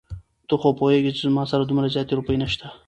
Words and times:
ته 0.47 0.53
خو 0.61 0.69
پوهېږې 0.79 1.11
چې 1.17 1.21
زما 1.29 1.43
سره 1.51 1.63
دومره 1.65 1.87
زياتې 1.93 2.13
روپۍ 2.19 2.35
نشته. 2.43 2.65